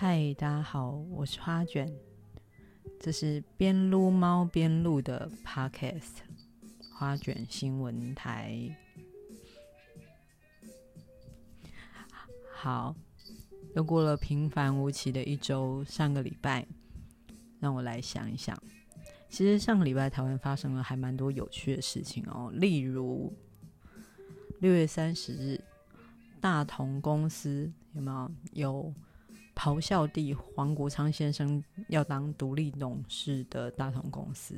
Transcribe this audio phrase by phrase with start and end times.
[0.00, 1.92] 嗨，大家好，我是花卷，
[3.00, 6.18] 这是边撸猫边录的 Podcast，
[6.94, 8.76] 花卷新闻台。
[12.52, 12.94] 好，
[13.74, 16.64] 又过了平凡无奇的一周，上个礼拜，
[17.58, 18.56] 让我来想一想，
[19.28, 23.36] 其实上个礼拜台湾发生了还蛮多有趣的事情哦，例如
[24.60, 25.60] 六月三十日，
[26.40, 28.94] 大同公司有没有有？
[29.58, 34.54] 咆哮帝黄国昌先生要当独立董事的大同公司，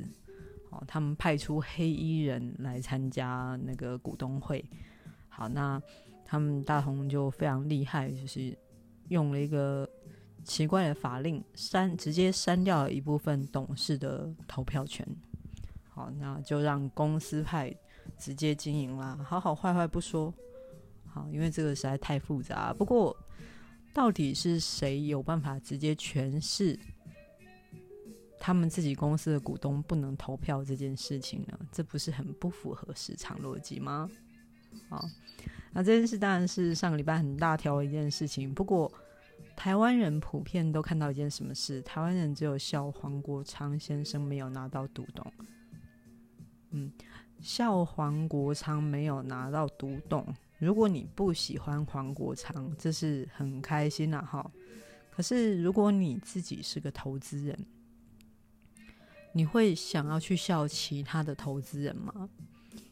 [0.69, 4.63] 哦，他们派出黑衣人来参加那个股东会。
[5.27, 5.81] 好，那
[6.23, 8.55] 他们大同就非常厉害，就是
[9.07, 9.89] 用了一个
[10.43, 15.03] 奇怪的法令，删直接删掉了一部分董事的投票权。
[15.89, 17.75] 好，那就让公司派
[18.19, 20.31] 直接经营啦，好好坏坏不说。
[21.07, 22.71] 好，因为这个实在太复杂。
[22.71, 23.17] 不过。
[23.93, 26.77] 到底是谁有办法直接诠释
[28.39, 31.59] 他们自己公司的股东不能投票这件事情呢？
[31.71, 34.09] 这不是很不符合市场逻辑吗？
[34.89, 35.05] 好，
[35.71, 38.53] 那这件事当然是上个礼拜很大条的一件事情。
[38.53, 38.91] 不过，
[39.55, 41.81] 台湾人普遍都看到一件什么事？
[41.81, 45.33] 台湾人只有笑黄国昌先生没有拿到独董。
[46.71, 46.91] 嗯，
[47.41, 50.25] 笑黄国昌没有拿到独董。
[50.61, 54.51] 如果你不喜欢黄国昌，这是很开心呐，哈。
[55.09, 57.65] 可是如果你自己是个投资人，
[59.33, 62.29] 你会想要去笑其他的投资人吗？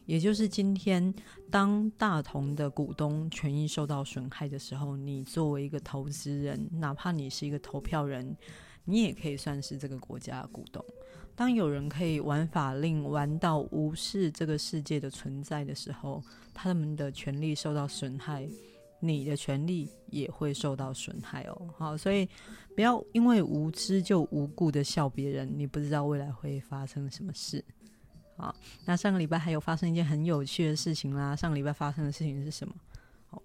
[0.04, 1.14] 也就是今天，
[1.48, 8.36] 当大同的股东权益受到损害的时候，你作为一个投资人，哪怕你是一个投票人，
[8.84, 10.84] 你也可以算是这个国家的股东。
[11.34, 18.46] 当有人可以玩法令玩到无视这个世界的存在的时候，他们的权利受到损害，
[19.00, 21.74] 你的权利也会受到损害哦。
[21.78, 22.28] 好，所以
[22.74, 27.64] 不要因为无知就无故的笑别人，你不知道未来会发生什么事。
[28.36, 28.54] 好，
[28.84, 31.34] 那上个礼拜还有发生一件很有趣的事情啦。
[31.34, 32.74] 上个礼拜发生的事情是什么？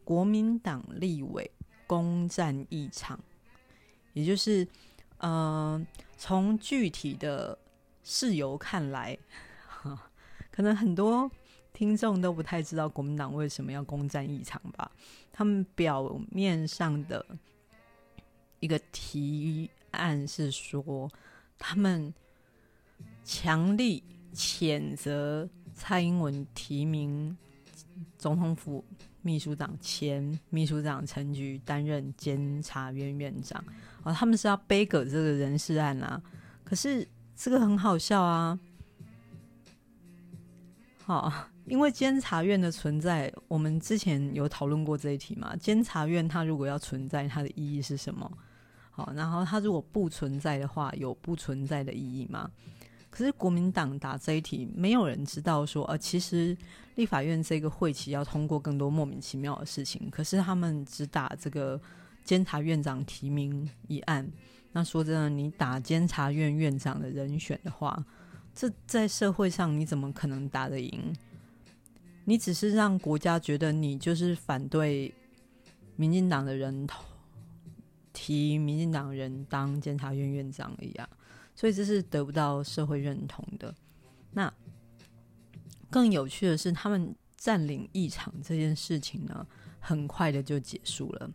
[0.04, 1.50] 国民党立委
[1.88, 3.18] 攻占一场，
[4.12, 4.68] 也就是，
[5.20, 7.58] 嗯、从具体的。
[8.06, 9.18] 事由看来，
[10.52, 11.30] 可能很多
[11.74, 14.90] 听众都不太知道国民党为什么要攻占议场吧？
[15.34, 17.26] 他们表面上的
[18.60, 21.12] 一个提案是说，
[21.58, 22.14] 他们
[23.24, 27.36] 强力谴责蔡英文提名
[28.20, 28.86] 总统府
[29.24, 33.62] 秘书长前秘书长陈菊担任监察院院长，
[34.04, 36.22] 哦，他们是要背个这个人事案啊，
[36.64, 37.08] 可是。
[37.36, 38.58] 这个很好笑啊！
[41.04, 41.32] 好，
[41.66, 45.56] 因为监察院的存在，我们之前有讨论过这一题嘛。
[45.58, 48.32] 监察院它如果要存在，它的意义是什么？
[48.90, 52.50] 好，然后它如果不存在的话，有不存在的意义吗？
[53.10, 56.58] 可是国民党打这一题，没有人知道说，呃，其实
[56.96, 61.80] 立法院这个会期要通过更多莫名其妙的事情，可是他们只打这个
[62.24, 64.28] 监察院长提名一案。
[64.76, 68.06] 那说真的，你打监察院院长的人选的话，
[68.54, 71.16] 这在社会上你怎么可能打得赢？
[72.26, 75.14] 你只是让国家觉得你就是反对
[75.96, 76.86] 民进党的人
[78.12, 81.10] 提民进党人当监察院院长一样，
[81.56, 83.74] 所以这是得不到社会认同的。
[84.34, 84.54] 那
[85.90, 89.48] 更有趣的是，他们占领议场这件事情呢，
[89.80, 91.32] 很快的就结束了。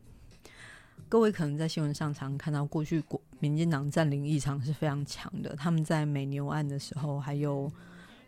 [1.09, 5.56] 各位可能在新闻上常看到，过去国民进党占领异常是非常强的。
[5.56, 7.71] 他们在美牛案的时候，还有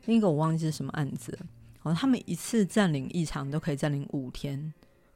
[0.06, 1.38] 另一个我忘记是什么案子，
[1.82, 4.72] 哦，他们一次占领异常都可以占领五天，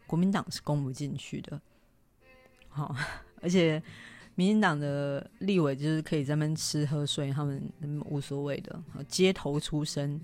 [0.06, 1.61] 国民党是攻不进去的。
[2.69, 2.95] 好，
[3.41, 3.83] 而且
[4.35, 7.62] 民进党的立委就是可以在那边吃喝睡，他们
[8.05, 8.79] 无所谓的，
[9.09, 10.20] 街头出身，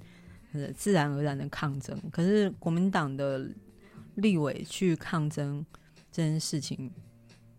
[0.77, 1.99] 自然而然的抗争。
[2.11, 3.49] 可是国民党的
[4.17, 5.65] 立委去抗争
[6.11, 6.91] 这件事情。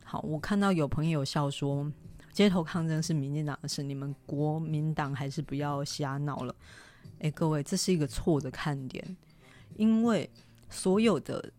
[0.04, 1.92] 好，我看到有朋友笑说，
[2.34, 6.54] 街头抗争是民进党的事，你们国民党还是不要瞎闹了。
[7.20, 9.16] 诶，各位，这是一个错的看点，
[9.78, 10.30] 因为
[10.70, 11.54] 所有的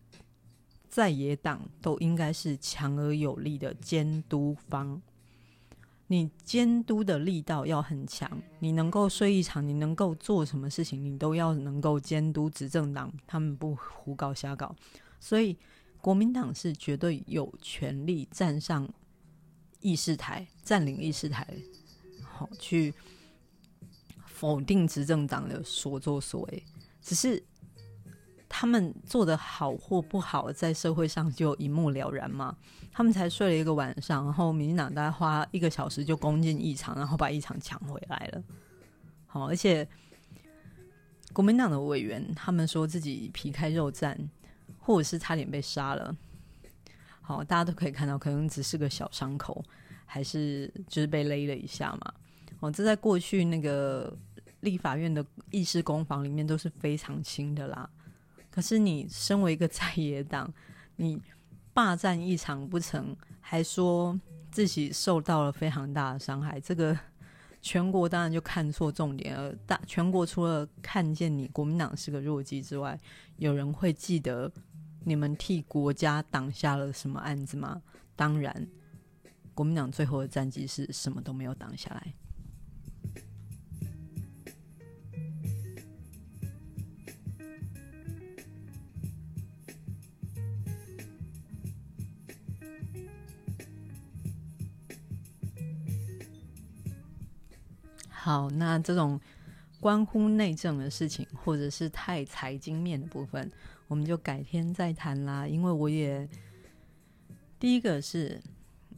[0.89, 5.01] 在野党都应该是强而有力的监督方，
[6.07, 8.29] 你监督的力道要很强，
[8.59, 14.75] 你能够睡一场，你能够做什么事情，你都要能够监督执政党，他们不胡搞瞎搞，
[15.19, 15.57] 所以。
[16.01, 18.87] 国民党是绝对有权利站上
[19.85, 21.47] 议事台，占领议事台，
[22.23, 22.91] 好去
[24.25, 26.63] 否定执政党的所作所为。
[27.03, 27.43] 只是
[28.49, 32.57] 他们做得好或不好，在社会上就一目了然嘛。
[32.91, 38.43] 他们才睡了一个晚上，然后民进党大概花一个小时就攻进议场，然后把议场抢回来了。
[39.27, 39.87] 好，而且
[41.31, 44.17] 国民党的委员他们说自己皮开肉绽，
[44.79, 46.15] 或者是差点被杀了。
[47.27, 49.65] 好，大家都可以看到，可能只是个小伤口，
[50.05, 52.13] 还是就是被勒了一下嘛。
[52.59, 54.15] 哦，这在过去那个
[54.59, 57.89] 立法院的议事攻防里面都是非常轻的啦。
[58.51, 60.53] 可是你身为一个在野党，
[60.97, 61.19] 你
[61.73, 64.17] 霸占一场不成，还说
[64.51, 66.95] 自己受到了非常大的伤害，这个
[67.59, 69.51] 全国当然就看错重点了。
[69.65, 72.97] 大全国除了看见你国民党是个弱鸡之外，
[73.37, 74.49] 有人会记得
[75.07, 77.81] 你们替国家挡下了什么案子吗？
[78.15, 78.67] 当然，
[79.53, 82.13] 国民党最后的战绩是什么都没有挡下来。
[98.09, 99.21] 好，那这种
[99.79, 103.51] 关乎内政的事情，或者是太财经面的部分，
[103.87, 105.47] 我们就改天再谈啦。
[105.47, 106.27] 因为我也
[107.59, 108.41] 第一个是，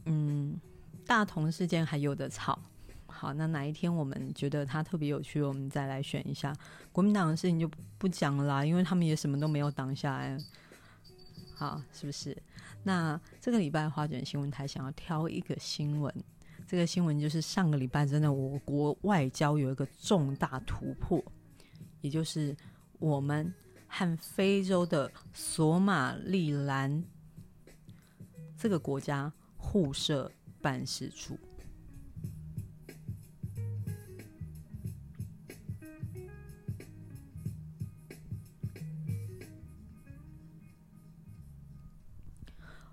[0.06, 0.58] 嗯，
[1.06, 2.58] 大同事件还有的吵。
[3.06, 6.54] 好，那哪一天我们觉得它特别有趣，我们再来选一下。
[6.92, 7.68] 国民党的事情就
[7.98, 10.38] 不讲啦，因为他们也什么都没有挡下来。
[11.54, 12.36] 好，是不是？
[12.84, 16.14] 那这个礼拜花卷新闻台想要挑一个新闻。
[16.66, 21.20] 这个新闻就是上个礼拜，真的，我国外交有一个重大突破，
[22.02, 22.54] 也就是
[23.00, 23.52] 我们
[23.88, 27.02] 和非洲的索马利兰
[28.56, 30.30] 这个国家互设
[30.62, 31.36] 办事处。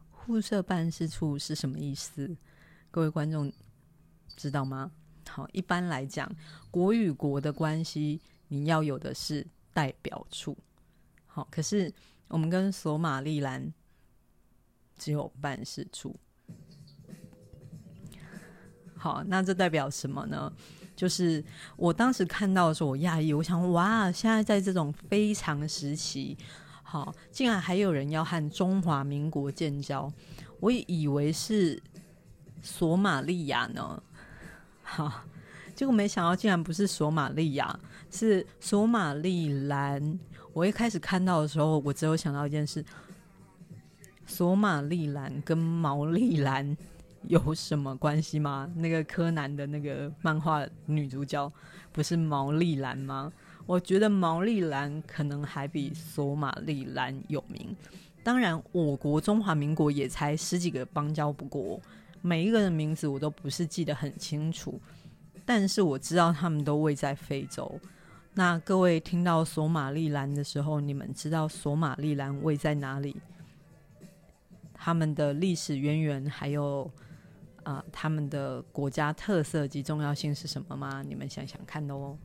[0.09, 2.35] 互设办事处是什么意思？
[2.89, 3.53] 各位观众。
[4.37, 4.91] 知道吗？
[5.29, 6.29] 好，一般来讲，
[6.69, 10.57] 国与国的关系，你要有的是代表处。
[11.35, 11.93] 好，可是
[12.29, 13.73] 我们跟索马利兰
[14.97, 16.15] 只有办事处。
[18.95, 20.49] 好，那这代表什么呢？
[20.95, 21.43] 就是
[21.75, 26.37] 我当时看到的时候，我讶异，我想，哇，现在在这种非常时期，
[26.81, 30.09] 好，竟然还有人要和中华民国建交，
[30.61, 31.83] 我以为是
[32.61, 34.01] 索马利亚呢。
[34.83, 35.25] 好，
[35.75, 37.77] 结果没想到竟然不是索马利亚，
[38.09, 40.17] 是索马利兰。
[40.55, 42.81] 我一开始看到的时候，我只有想到一件事：
[44.25, 46.77] 索马利兰跟毛利兰
[47.27, 48.71] 有什么关系吗？
[48.77, 51.51] 那个柯南的那个漫画女主角
[51.91, 53.29] 不是毛利兰吗？
[53.65, 57.75] 我觉得毛利兰可能还比索马利兰有名。
[58.23, 61.81] 当然，我国中华民国也才十几个邦交不过。
[62.21, 64.79] 每一个人名字我都不是记得很清楚，
[65.45, 67.77] 但是我知道他们都位在非洲。
[68.37, 73.15] 那各位听到索马利兰的时候，你们知道索马利兰位在哪里？
[74.73, 76.91] 他们的历史渊源，还有
[77.63, 81.01] 啊、他们的国家特色及重要性是什么吗？
[81.01, 82.17] 你们想想看哦。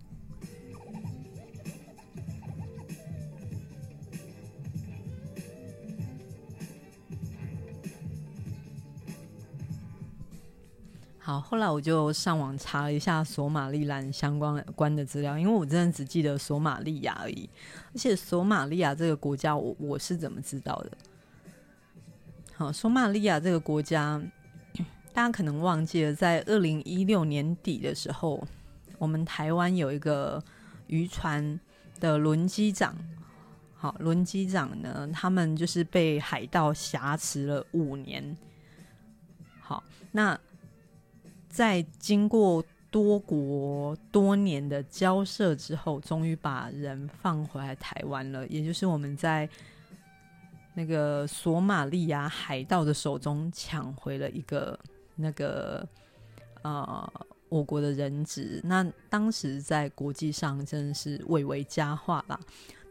[11.30, 17.48] 好，后来我就上网查了一下索马利兰相关关的资料，因为我真的只记得索马利亚而已。
[17.94, 20.90] 而且索马利亚这个国家，我我是怎么知道的？
[22.56, 24.20] 好，索马利亚这个国家，
[25.12, 28.44] 大家可能忘记了，在二零一六年底的时候，
[28.98, 30.42] 我们台湾有一个
[30.88, 31.60] 渔船
[32.00, 32.92] 的轮机长，
[33.76, 38.36] 好，轮机长呢，他们就是被海盗挟持了五年。
[39.60, 40.36] 好，那。
[41.50, 48.46] 在经过多国多年的交涉之后，终于把人放回来台湾了。
[48.46, 49.48] 也就是我们在
[50.74, 54.78] 那个索马利亚海盗的手中抢回了一个
[55.16, 55.86] 那个
[56.62, 57.12] 呃
[57.48, 58.60] 我国的人质。
[58.64, 62.38] 那当时在国际上真的是蔚为佳话啦。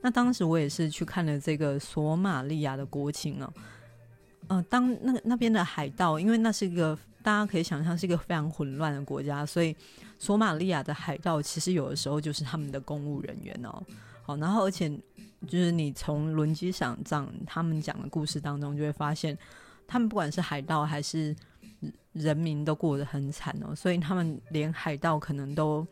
[0.01, 3.53] 那当时我也是去看了这个索马利亚的国情哦。
[4.47, 6.97] 呃，当那那边的海盗，因为那是一个。
[7.21, 9.75] 大家可以想象是一个非常混乱的国家，所以
[10.17, 13.83] 索马利亚的海盗其实有的时候就是他们的公务人员哦。
[14.23, 14.89] 好，然后而且
[15.47, 16.97] 就是你从轮机长
[17.45, 19.37] 他们讲的故事当中就会发现，
[19.87, 21.35] 他们不管是海盗还是
[22.13, 25.85] 人民都过得很惨哦，所以他们连海盗可能都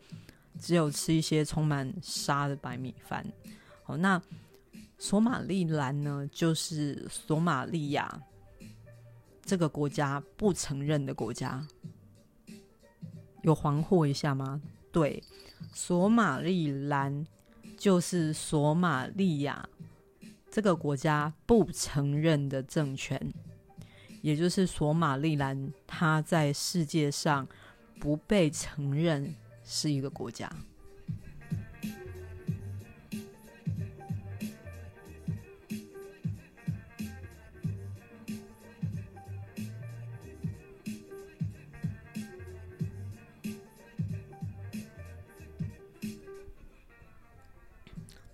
[0.60, 3.26] 只有吃一些充满沙的白米饭。
[3.84, 4.22] 好，那
[4.98, 8.08] 索马利兰呢，就是索马利亚
[9.48, 11.66] 这个国家不承认的国家。
[13.44, 14.62] 有黄祸一下吗？
[14.92, 15.24] 对，
[15.72, 17.26] 索马利兰
[17.78, 19.70] 就是索马利亚
[20.52, 23.34] 这个国家不承认的政权，
[24.22, 27.48] 也就是索马利兰，它在世界上
[28.02, 30.52] 不被承认是一个国家。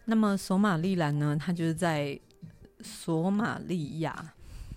[0.06, 1.38] 那么索马利兰呢？
[1.40, 2.20] 它就是在
[2.82, 4.34] 索马利亚。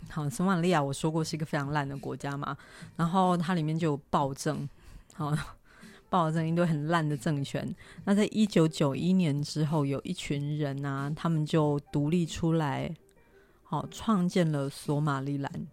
[0.08, 2.56] 好，索马利亚我说过是一个非常烂的国家嘛。
[2.94, 4.68] 然后它里面就有暴政，
[5.14, 5.36] 好，
[6.08, 7.74] 暴政一堆很烂的政权。
[8.04, 12.94] 那在一九九一年之后，有一群人啊，他们就独立出来，
[13.64, 15.66] 好，创建了索马利兰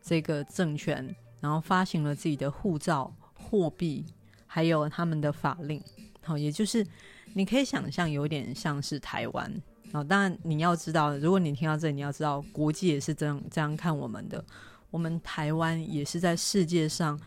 [0.00, 4.06] 这个政权，然后发行了自己的护照、货币，
[4.46, 5.82] 还有他们的法令。
[6.22, 6.84] 好，也就是。
[7.34, 9.52] 你可以想象，有点像是台湾
[9.92, 10.02] 啊。
[10.02, 14.42] 当然，你要知道，如果你听到这里，你要知道，国际也是这样这样看我们的。
[14.90, 17.20] 我们台湾也是在世界上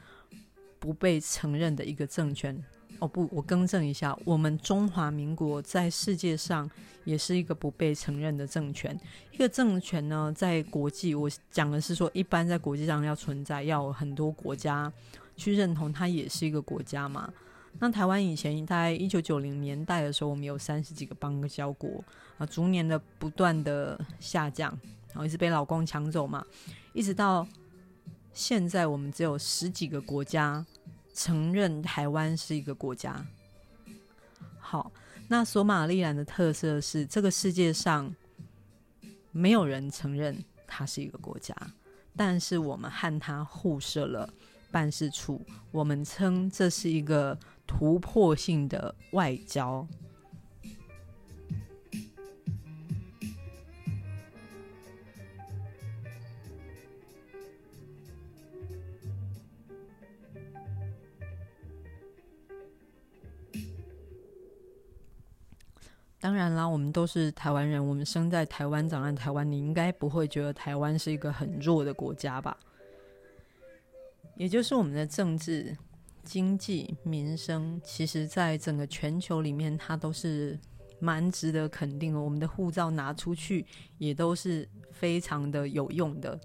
[0.79, 2.57] 不被承认的一个政权。
[2.99, 6.67] 哦，不，我更正一下，我们中华民国在世界上
[7.03, 8.97] 也是一个不被承认的政权。
[9.31, 14.91] 一个政权呢，在国际，我讲的是说，一般在国际上要存在，要很多国家
[15.35, 17.31] 去认同它，也是一个国家嘛。
[17.79, 22.03] 那台湾以前在一九九零年代的时候，我们有三十几个邦交国
[22.38, 24.72] 啊，逐年的不断的下降，
[25.10, 26.43] 然后一直被老公抢走嘛，
[26.93, 27.48] 一直到
[28.34, 30.65] 现在，我们只有十几个国家
[31.13, 33.24] 承认台湾是一个国家。
[34.60, 34.91] 好，
[35.27, 38.13] 那索马利兰的特色是，这个世界上
[39.31, 41.55] 没有人承认它是一个国家，
[42.15, 44.27] 但是我们和它互设了
[44.71, 47.38] 办事处，我们称这是一个。
[47.69, 49.86] 突破性的外交。
[66.21, 72.57] 当然啦，我们都是台湾人，我们生在台湾，长在台湾，你应该不会觉得台湾是一个很弱的国家吧？
[74.38, 75.75] 也就是我们的政治。
[76.24, 80.60] 经济民生，其实在整个全球里面，它都是
[81.00, 82.20] 蛮值得肯定的。
[82.20, 83.65] 我们的护照拿出去，
[83.98, 86.38] 也都是非常的有用的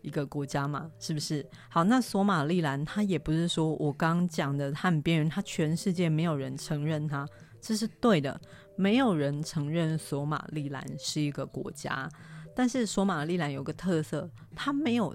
[0.00, 1.48] 一个国家嘛，是不是？
[1.70, 7.24] 好，那索马利兰，它也不是说我刚讲的它很边缘，它全世界没有人承认它，
[7.60, 8.40] 这是对的，
[8.74, 12.10] 没有人承认索马利兰是一个国家。
[12.56, 15.14] 但是索马利兰有个特色，它没有。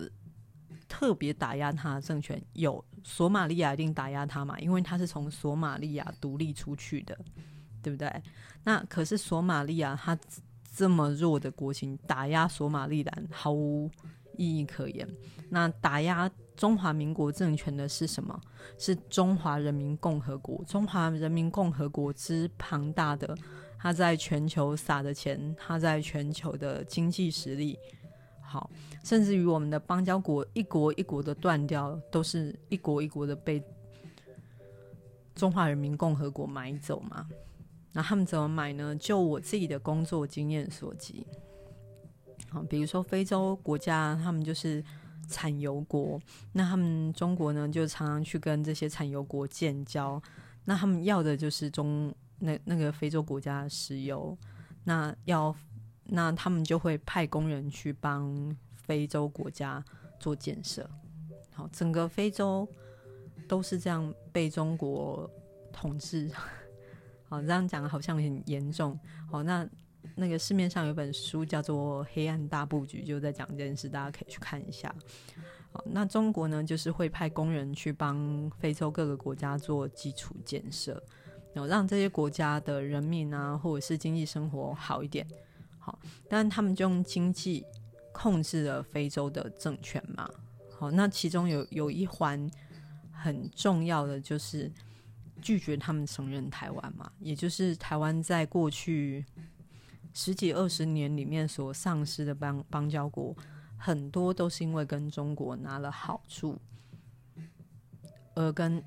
[0.88, 4.60] 特别打压他的政权，有索马利亚一定打压他嘛？
[4.60, 7.18] 因为他是从索马利亚独立出去的，
[7.82, 8.12] 对不对？
[8.64, 10.18] 那可是索马利亚他
[10.76, 13.90] 这么弱的国情，打压索马利兰毫无
[14.36, 15.08] 意义可言。
[15.50, 18.40] 那打压中华民国政权的是什么？
[18.78, 20.64] 是中华人民共和国。
[20.66, 23.36] 中华人民共和国之庞大的，
[23.80, 27.78] 他在全球撒的钱，他在全球的经济实力。
[28.50, 28.70] 好，
[29.04, 33.62] 甚至于我们的邦交国一国一国的断掉，都是一国一国的被
[35.36, 37.28] 中华人民共和国买走嘛？
[37.92, 38.96] 那他们怎么买呢？
[38.96, 41.28] 就我自己的工作经验所及，
[42.50, 44.82] 好，比如说非洲国家，他们就是
[45.28, 46.18] 产油国，
[46.54, 50.22] 那他们中国呢，就常常去跟这些产油国建交，
[50.64, 54.38] 那他们要的就是中那那个非洲国家的石油，
[54.86, 55.54] 那要。
[56.10, 59.84] 那他们就会派工人去帮非洲国家
[60.20, 60.90] 做建设。
[61.54, 62.68] 好，整个非洲
[63.48, 65.30] 都是这样被中国
[65.72, 66.30] 统治。
[67.28, 68.98] 好，这样讲好像很严重。
[69.30, 69.68] 好，那
[70.16, 74.94] 那个市面上有本书叫做《黑暗大布局》，就在讲这件事，大家可以去看一下。
[75.72, 81.04] 好，那中国呢，就是会派工人去帮非洲各个国家做基础建设，
[81.54, 85.28] 然后让这些国家的人民啊，或者是经济生活好一点。
[85.88, 87.66] 好，但他们就用经济
[88.12, 90.30] 控制了非洲的政权嘛。
[90.78, 92.52] 好，那其中有有一环
[93.10, 94.70] 很重要的就是
[95.42, 99.26] 拒绝他们承认台湾嘛，也就是台湾在过去
[100.14, 103.34] 十几二十年里面所丧失的邦邦交国，
[103.78, 106.60] 很多都是因为跟中国拿了好处，
[108.36, 108.84] 而跟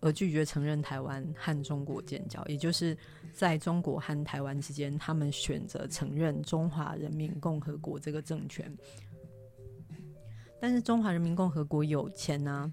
[0.00, 2.96] 而拒绝承认台湾和中国建交，也就是
[3.32, 8.74] 在中国和台湾之间，他们选择承认中华人民共和国这个政权。
[10.60, 12.72] 但是中华人民共和国有钱呢、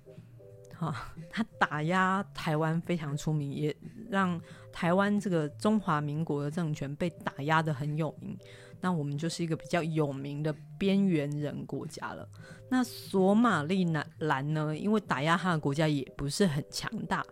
[0.76, 3.76] 哈，他打压台湾非常出名，也
[4.10, 4.40] 让
[4.72, 8.38] 台湾这个中华民国的政权被打压得很有名。
[8.82, 12.28] 那我们就是一个比较有名的边缘人国家了。
[12.70, 13.86] 那索马利
[14.20, 14.76] 兰呢？
[14.78, 17.26] 因为打压他的国家也不是很强大，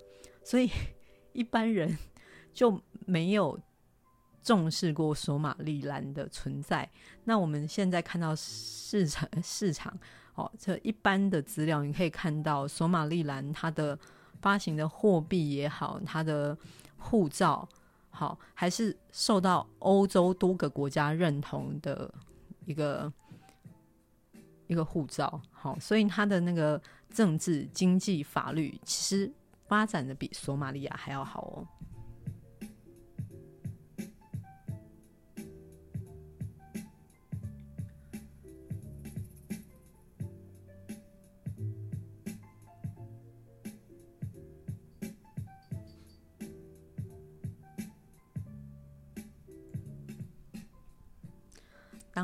[0.44, 0.70] 所以
[1.34, 1.98] 一般人
[2.54, 3.60] 就没有
[4.42, 6.90] 重视过索马利兰的存在。
[7.26, 9.98] 那我们现在看到市场市场
[10.36, 13.98] 哦，这一般的资料，你可以看到索马利兰它的
[14.42, 16.58] 发行的货币也好，它的
[16.98, 17.68] 护照。
[18.16, 22.10] 好，还是受到欧洲多个国家认同的
[22.66, 23.12] 一个
[24.68, 25.42] 一个护照。
[25.52, 29.32] 好，所以他的那个政治、经济、法律，其实
[29.68, 31.68] 发展的比索马利亚还要好哦。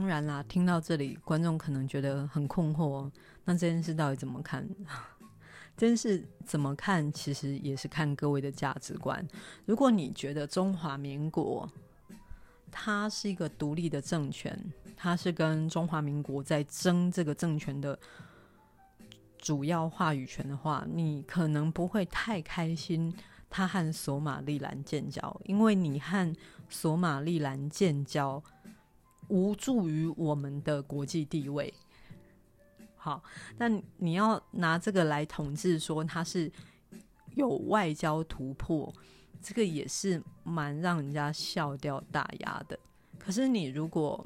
[0.02, 3.08] 当然啦，听到这里，观众可能觉得很困惑。
[3.46, 4.68] 那这件事到底怎么看？
[5.78, 9.24] 这件事怎么看，其实也是看各位的价值观。
[9.64, 11.70] 如果你觉得中华民国
[12.72, 14.60] 它是一个独立的政权，
[14.98, 18.00] 它是跟中华民国在争这个政权的
[19.38, 23.16] 主要话语权的话，你可能不会太开心。
[23.52, 26.36] 他和索马利兰建交，因为你和
[26.70, 28.42] 索马利兰建交。
[29.32, 31.74] 无助于我们的国际地位。
[32.98, 33.24] 好，
[33.58, 36.52] 那你要拿这个来统治，说他是
[37.36, 38.94] 有外交突破，
[39.42, 42.78] 这个也是蛮让人家笑掉大牙的。
[43.18, 44.24] 可是你如果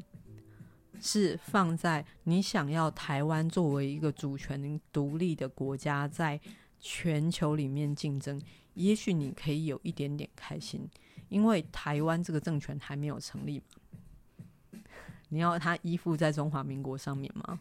[0.99, 6.39] 是放在你想要台湾作为一个主权独立的国家，在
[6.79, 8.41] 全球里面竞争，
[8.73, 10.89] 也许你可以有一点点开心，
[11.29, 13.61] 因为台湾这个政权还没有成立。
[15.29, 17.59] 你要他依附在中华民国上面吗？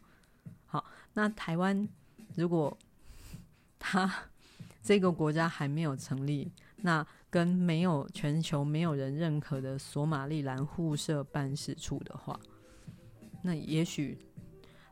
[0.66, 1.88] 好，那台湾
[2.35, 2.77] 如果
[3.79, 4.12] 他
[4.83, 12.38] 这个国家还没有成立，那跟没有全球没有人认可的索马利兰互设办事处的话，
[13.42, 14.18] 那也许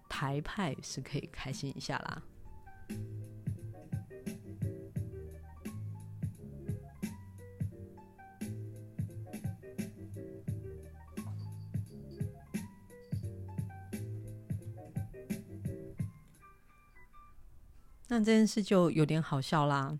[0.08, 2.22] 台派是可以开心一下啦。
[18.12, 19.90] 那这件事就有点好笑啦，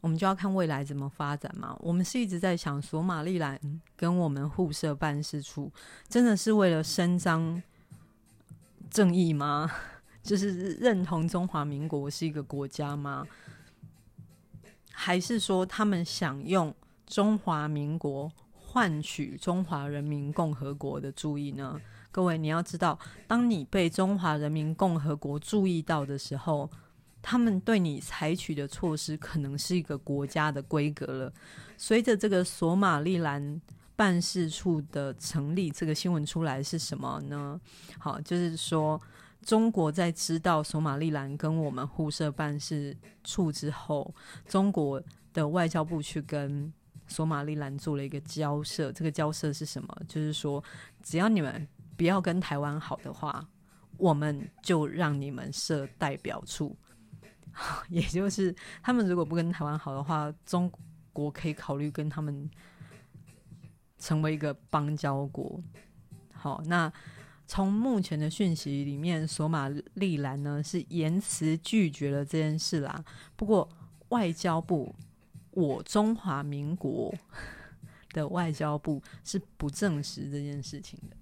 [0.00, 1.76] 我们就要看未来怎么发展嘛。
[1.78, 3.56] 我们是一直在想，索马利兰
[3.94, 5.70] 跟我们互设办事处，
[6.08, 7.62] 真的是为了伸张
[8.90, 9.70] 正义吗？
[10.24, 13.24] 就是认同中华民国是一个国家吗？
[14.90, 16.74] 还是说他们想用
[17.06, 21.80] 中华民国换取中华人民共和国的注意呢？
[22.10, 22.98] 各位，你要知道，
[23.28, 26.68] 当你被中华人民共和国注意到的时候，
[27.22, 31.32] 他们对你采取的措施可能是一个国家的规格了。
[31.78, 33.60] 随着这个索马利兰
[33.94, 37.60] 办事处的成立，这个新闻出来是什么呢？
[37.98, 39.00] 好，就是说
[39.42, 44.12] 中国在知道索马利兰跟我们互设办事处之后，
[44.48, 45.00] 中国
[45.32, 46.72] 的外交部去跟
[47.06, 48.90] 索马利兰做了一个交涉。
[48.92, 49.96] 这个交涉是什么？
[50.08, 50.62] 就是说，
[51.02, 53.46] 只要你们不要跟台湾好的话，
[53.96, 56.76] 我们就让你们设代表处。
[57.88, 60.70] 也就是，他们如果不跟台湾好的话，中
[61.12, 62.50] 国可以考虑跟他们
[63.98, 65.62] 成为一个邦交国。
[66.32, 66.92] 好，那
[67.46, 73.04] 从目前的讯息里面，索马利兰呢是严词拒绝了这件事啦。
[73.36, 73.68] 不过，
[74.08, 74.94] 外交部，
[75.50, 77.14] 我中华民国
[78.14, 81.16] 的外交部是不证实这件事情的。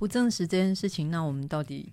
[0.00, 1.92] 不证实这件事情，那我们到底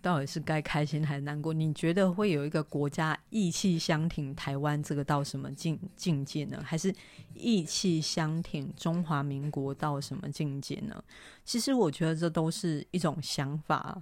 [0.00, 1.52] 到底是该开心还是难过？
[1.52, 6.62] 你觉得会有一个国家义气相挺台湾，这个到什么境境界呢？
[6.64, 6.94] 还是
[7.34, 11.02] 义气相挺中华民国到什么境界呢？
[11.44, 14.00] 其实我觉得这都是一种想法，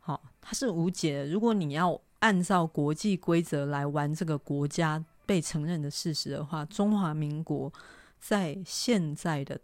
[0.00, 1.26] 好，它是无解的。
[1.28, 7.72] 如果你要按照国际规则来玩这个国家被承认的事实的话，中华民国
[8.18, 9.56] 在现在的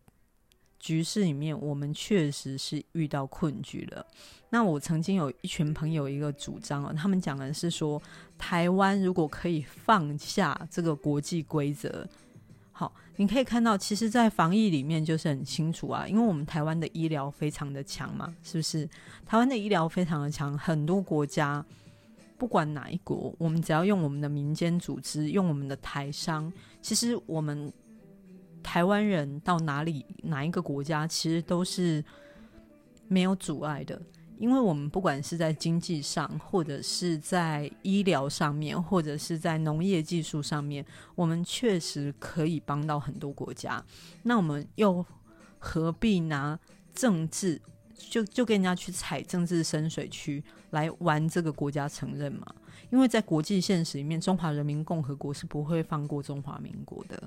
[0.82, 4.04] 局势里面，我们确实是遇到困局了。
[4.50, 8.02] 那我曾经有一群朋友一个主张啊，他们讲的是说，
[8.36, 12.06] 台湾如果可以放下这个国际规则。
[12.72, 18.88] 好，你可以看到，其实，在防疫里面就是很清楚啊，因为我们台湾的医疗非常的强嘛，是不是？
[19.24, 21.64] 台湾的医疗非常的强，很多国家
[22.36, 27.72] 不管哪一国，我们只要用我们的民间组织，用我们的台商，其实我们
[28.62, 32.04] 台湾人到哪里哪一个国家，其实都是
[33.08, 34.00] 没有阻碍的。
[34.38, 43.80] 因为我们不管是在经济上，或者是在医疗上面，或者是在农业技术上面，我们确实可以帮到很多国家。
[44.24, 45.04] 那我们又
[45.60, 46.58] 何必拿
[46.92, 47.60] 政治
[47.94, 52.44] 就就跟人家去踩政治深水区来玩这个国家承认嘛？
[52.90, 57.22] 因为在国际现实里面，中华人民共和国是不会放过中华民国的。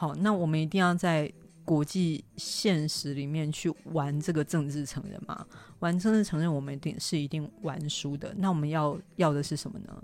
[0.00, 1.30] 好，那我们一定要在。
[1.62, 5.46] 国际现实里面去玩这个政治承认嘛？
[5.78, 8.34] 玩政治承认，我们一定是一定玩输的。
[8.38, 10.02] 那我们要要的是什么呢？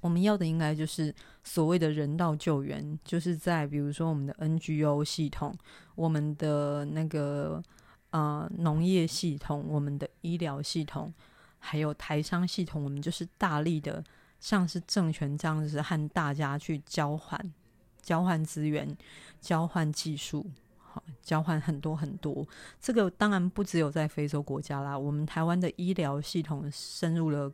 [0.00, 1.14] 我们要的应该就是
[1.54, 5.54] 所谓的人道救援，就是在比如说我们的 NGO 系统。
[5.94, 7.62] 我们的那个
[8.10, 11.14] 呃农业系统，我们的医疗系统，
[11.60, 14.02] 还有台商系统，我们就是大力的，
[14.40, 17.54] 像是政权这样子和大家去交换、
[18.02, 18.96] 交换资源、
[19.40, 20.44] 交换技术，
[20.80, 22.44] 好，交换很多很多。
[22.80, 27.52] 这个当然不只有在非洲国家啦，我们台湾的医疗系统深入了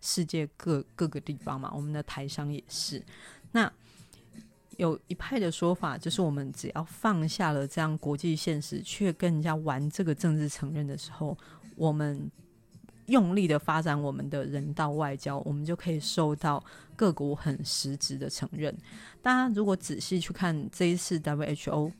[0.00, 3.02] 世界各各个地方嘛，我们的台商也是。
[3.52, 3.72] 那
[4.76, 11.36] 有一派的说法，就是我们只要放下了这样国际现实，去跟人家玩这个政治承认的时候，
[11.76, 12.30] 我们
[13.06, 16.64] 用力的发展我们的人道外交，我们就可以受到
[16.96, 18.74] 各国很实质的承认。
[19.20, 21.92] 大家如果仔细去看这一次 WHO，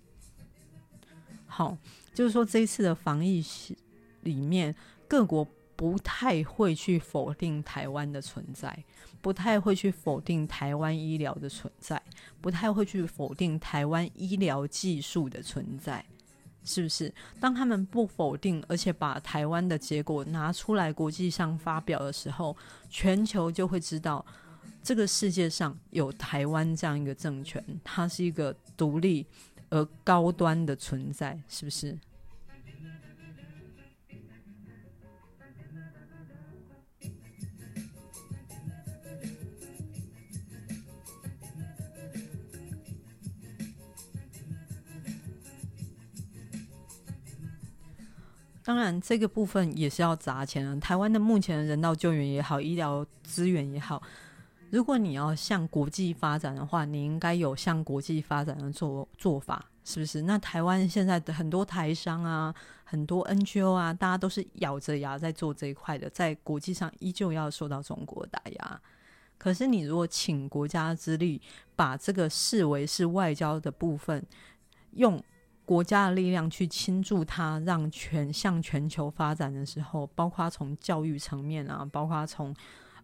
[1.47, 1.77] 好，
[2.15, 3.45] 就是说这一次的防疫
[4.23, 4.75] 里面，
[5.09, 8.85] 各国不太会去否定台湾的存在。
[9.21, 12.01] 不太会去否定台湾医疗的存在，
[12.41, 16.05] 不太会去否定台湾医疗技术的存在，
[16.65, 17.13] 是不是？
[17.39, 22.57] 当他们不否定，而且把台湾的结果拿出来国际上发表的时候，
[22.89, 24.25] 全球就会知道，
[24.83, 29.27] 这个世界上有台湾这样一个政权，它是一个独立
[29.69, 31.99] 而高端的存在，是不是？
[48.71, 50.77] 当然，这个部分也是要砸钱的。
[50.77, 54.01] 台湾的目前的人道救援也好，医疗资源也好，
[54.71, 60.23] 如果你要向国际发展的话，你应该有向国际发展的做做法，是不是？
[60.23, 62.55] 那台湾现在的很多台商啊，
[62.85, 68.81] 很多 NGO 啊，大家都是咬着牙在做这一块的，在国际上依旧要受到中国打压。
[69.37, 71.43] 可是，你如果请国家之力，
[71.75, 74.25] 把这个视为是外交的部分，
[74.93, 75.21] 用。
[75.71, 82.53] 国家的力量去倾注它，让全向全球发展的时候，包括从教育层面啊，包括从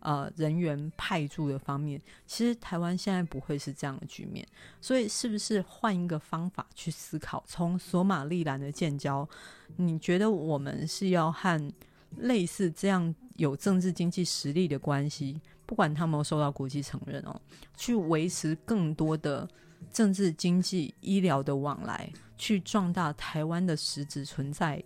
[0.01, 4.45] 呃人员派驻的方面，其实台湾现在不会是这样的局面。
[4.81, 7.41] 所以，是不是换一个方法去思考？
[7.47, 9.29] 从索马利兰的建交，
[9.77, 11.73] 你觉得我们是要和
[12.17, 17.41] 类似这样有政治经济实力的关系，不管他们有没有受到国际承认哦，
[17.77, 19.49] 去维持更多的
[19.93, 22.11] 政治、经济、医疗的往来？
[22.37, 24.83] 去壮大台湾的实质存在，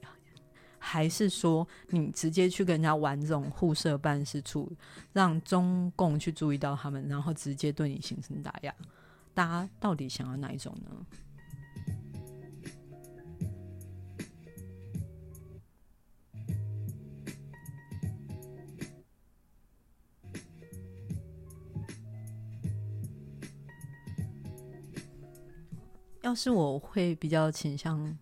[0.78, 4.70] 还是说你直接去跟人家玩这种互设办事处，
[5.12, 8.74] 让中共去注意到他们，然后直接对你形成打压？
[9.34, 11.06] 大家到底想要哪一种呢？
[26.30, 28.16] 要是我会比较倾向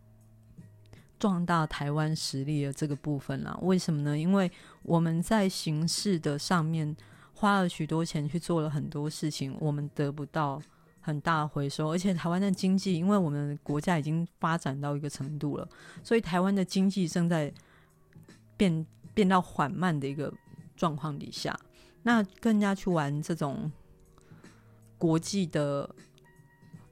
[1.19, 4.19] 壮大台湾实力的这个部分啦，为什么呢？
[4.19, 4.51] 因为
[4.83, 6.97] 我们在形式的上面
[7.35, 10.59] 花了许多钱去做了很多事情，我们得不到
[11.03, 11.91] 很大回收。
[11.91, 15.69] 而且台湾的经济，因为我们国家已经发展到一个程度了，
[16.03, 17.53] 所以台湾的经济正在
[18.57, 20.33] 变变到缓慢的一个
[20.79, 21.55] 状况底下，
[22.05, 23.71] 那更加去玩这种
[24.97, 25.95] 国际的。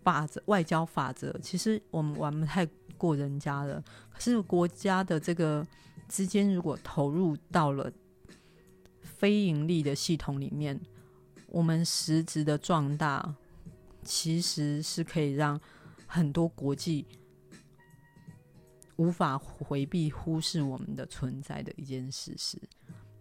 [0.06, 2.64] 法则、外交法则，其实我们玩不太
[2.96, 3.82] 过人家的。
[4.08, 5.66] 可是国家的这个
[6.06, 7.90] 资金如果投入到了
[9.02, 10.80] 非盈利的系统里面，
[11.48, 13.34] 我们实质的壮大，
[14.04, 15.60] 其实是可以让
[16.06, 17.04] 很多国际
[18.94, 22.56] 无法回避、忽视我们的存在的一件事实。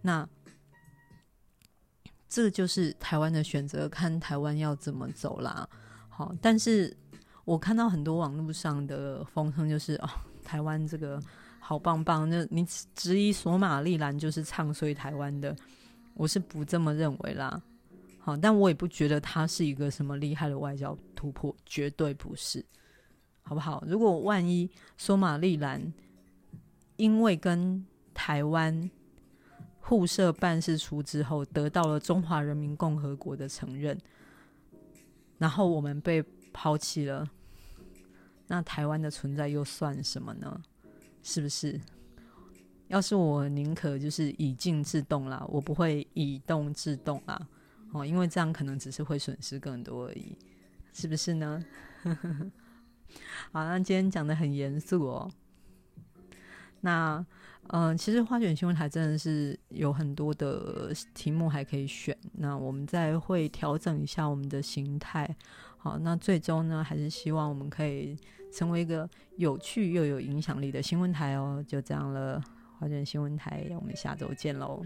[0.03, 0.29] 那
[2.29, 5.67] 这就是台湾的选择，看台湾要怎么走啦。
[6.17, 6.95] 好，但是
[7.43, 10.09] 我看到很多网络上的风声，就是哦，
[10.45, 11.21] 台湾这个
[11.59, 15.53] 好棒棒，那你质疑索马利兰就是唱衰台湾的，
[16.13, 17.61] 我是不这么认为啦。
[18.17, 22.63] 好，但我也不觉得它是一个什么厉害的外交突破，绝对不是，
[23.43, 23.83] 好不好？
[23.85, 25.93] 如果万一索马利兰
[26.95, 28.89] 因为跟台湾
[29.81, 33.99] 互设办事处之后，得到了中华人民共和国的承认。
[35.37, 37.27] 然后我们被抛弃了，
[38.47, 40.61] 那台湾的存在又算什么呢？
[41.21, 41.79] 是不是？
[42.87, 47.47] 要是我宁可就是以静制动啦，我不会以动制动啦，
[47.91, 50.37] 哦，因为这样可能只是会损失更多而已，
[50.93, 51.63] 是不是呢？
[53.51, 55.31] 好，那今天讲得很严肃哦，
[56.81, 57.25] 那。
[57.69, 65.35] 嗯、其实花卷新闻台真的是有很多的题目还可以选，那我们再会调整一下我们的形态。
[65.77, 68.17] 好，那最终呢，还是希望我们可以
[68.53, 71.63] 成为一个有趣又有影响力的新闻台哦。
[71.67, 72.41] 就这样了，
[72.79, 74.81] 花卷新闻台，我们下周见喽。